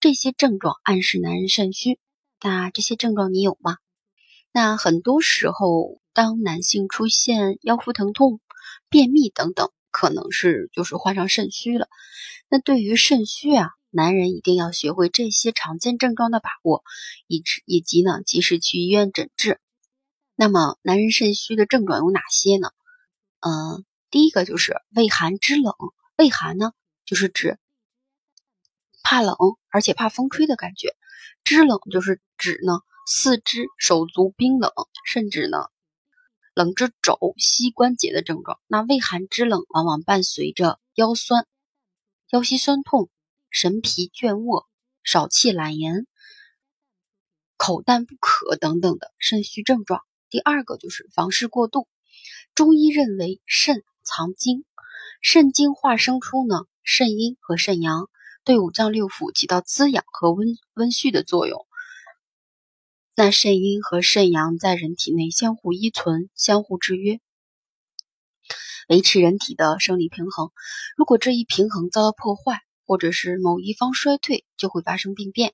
[0.00, 1.98] 这些症状暗示男人肾虚。
[2.42, 3.78] 那这些症状你有吗？
[4.52, 8.40] 那很多时候，当男性出现腰腹疼痛、
[8.88, 11.88] 便秘等等，可能是就是患上肾虚了。
[12.48, 16.84] 那对于肾虚啊，男人一定要学会这些常见症状的把握，
[17.26, 19.60] 以及以及呢及时去医院诊治。
[20.34, 22.68] 那么，男人肾虚的症状有哪些呢？
[23.40, 25.74] 嗯，第一个就是畏寒肢冷。
[26.16, 26.72] 畏寒呢，
[27.04, 27.58] 就是指
[29.08, 29.36] 怕冷，
[29.68, 30.96] 而且怕风吹的感觉。
[31.44, 34.72] 肢冷就是指呢四肢手足冰冷，
[35.04, 35.58] 甚至呢
[36.54, 38.58] 冷至肘膝关节的症状。
[38.66, 41.46] 那畏寒肢冷往往伴随着腰酸、
[42.30, 43.08] 腰膝酸痛、
[43.48, 44.66] 神疲倦卧、
[45.04, 46.08] 少气懒言、
[47.56, 50.02] 口淡不渴等等的肾虚症状。
[50.30, 51.86] 第二个就是房事过度。
[52.56, 54.64] 中医认为肾藏精，
[55.22, 58.10] 肾精化生出呢肾阴和肾阳。
[58.46, 61.66] 对五脏六腑起到滋养和温温煦的作用。
[63.16, 67.18] 那肾阴和肾阳在人体内相互依存、相互制约，
[68.88, 70.52] 维持人体的生理平衡。
[70.96, 75.52] 如果这一平衡遭到破坏，或者是某一方衰退，就会发生病变。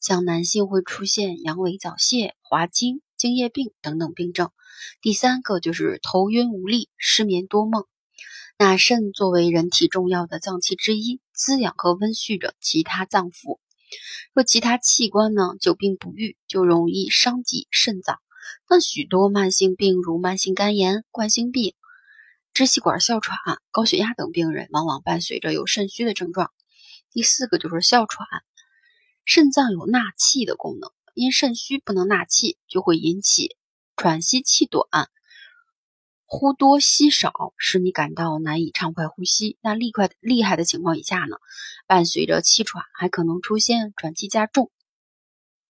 [0.00, 4.50] 像男性会出现阳痿早泄、滑精、精液病等等病症。
[5.02, 7.84] 第三个就是头晕无力、失眠多梦。
[8.56, 13.58] 那肾作为人体重要的脏器之一，滋养和温煦着其他脏腑。
[14.32, 18.20] 若其他器官呢久病不愈，就容易伤及肾脏。
[18.68, 21.74] 那许多慢性病，如慢性肝炎、冠心病、
[22.52, 23.36] 支气管哮喘、
[23.70, 26.50] 高血压等病人，往往伴随着有肾虚的症状。
[27.10, 28.26] 第四个就是哮喘。
[29.24, 33.56] 肾脏有纳气的功能，因肾虚不能纳气，就会引起
[33.96, 34.88] 喘息气短。
[36.36, 39.56] 呼多吸少，使你感到难以畅快呼吸。
[39.62, 41.36] 那厉快厉害的情况以下呢，
[41.86, 44.72] 伴随着气喘，还可能出现喘气加重、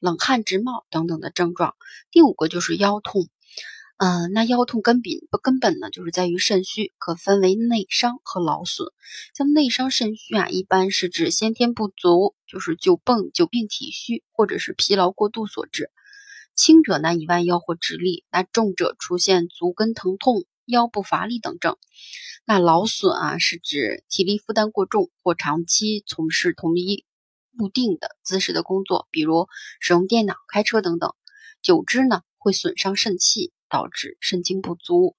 [0.00, 1.76] 冷汗直冒等等的症状。
[2.10, 3.28] 第五个就是腰痛，
[3.98, 8.88] 嗯，那腰痛根本不根本呢，就是在于肾虚，可分为内伤和劳损。
[9.36, 15.92] 像内伤肾虚啊，一般是指先天不足，就是久病久病体虚，或者是疲劳过度所致。
[16.56, 21.76] 轻者难以弯腰或直立，那重者出现足跟疼痛、腰部乏力等症。
[22.44, 27.04] 那劳损啊，是指体力负担过重或长期从事同一
[27.58, 29.48] 固定的姿势的工作，比如
[29.80, 31.14] 使用电脑、开车等等，
[31.60, 35.16] 久之呢会损伤肾气，导致肾精不足。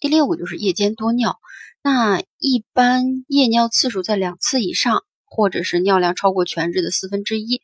[0.00, 1.38] 第六个就是夜间多尿，
[1.82, 7.60] 那一般夜尿次数在两次以上，或者是尿量超过全日的四分之一。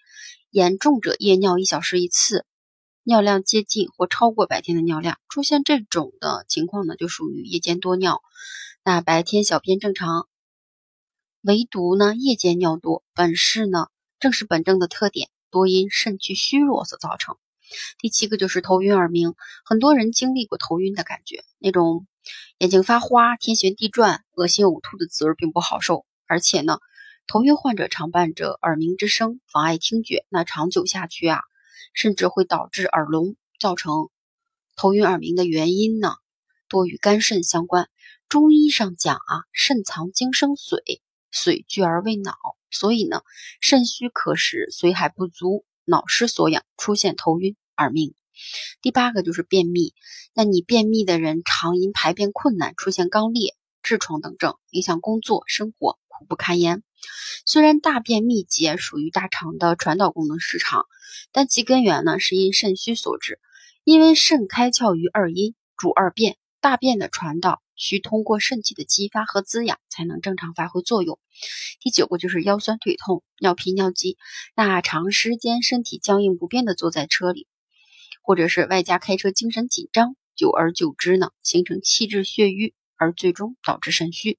[0.51, 2.47] 严重者夜尿一小时一次，
[3.07, 8.23] 尿量接近或超过白天的尿量，出现这种的情况呢，就属于夜间多尿。
[8.83, 10.27] 那白天小便正常，
[11.43, 13.89] 唯独呢夜间尿多，本是呢
[14.21, 17.37] 正是本症的特点，多因肾气虚弱所造成。
[17.99, 22.07] 第七个就是头晕耳鸣，很多人经历过头晕的感觉，那种
[22.59, 26.79] 眼睛发花、天旋地转、恶心呕吐的滋味并不好受，而且呢。
[27.27, 30.27] 头晕患者常伴着耳鸣之声，妨碍听觉。
[30.29, 31.41] 那长久下去啊，
[31.95, 34.11] 甚至会导致耳聋，造成
[34.77, 36.17] 头晕耳鸣的原因呢，
[36.69, 37.89] 多与肝肾相关。
[38.29, 41.01] 中医上讲啊，肾藏精生髓，
[41.33, 42.35] 髓聚而为脑，
[42.71, 43.23] 所以呢，
[43.61, 48.15] 肾虚可使髓海不足，脑失所养，出现头晕耳鸣。
[48.83, 49.95] 第八个就是便秘，
[50.35, 53.55] 那你便秘的人常因排便困难，出现肛裂、
[53.85, 56.83] 痔疮等症，影响工作生活，苦不堪言。
[57.47, 60.87] 虽然大便秘结属于大肠的传导功能失常，
[61.33, 63.39] 但其根源呢是因肾虚所致。
[63.85, 71.19] 因为肾开窍于二阴，主二便，大便的传导需通过肾气的激发和滋养才能正常发挥作用。
[71.81, 74.17] 第九个就是腰酸腿痛、尿频尿急，
[74.57, 77.47] 那长时间身体僵硬不变的坐在车里，
[78.23, 84.39] 或者是外加开车精神紧张，久而久之呢，形成气滞血瘀，而最终导致肾虚。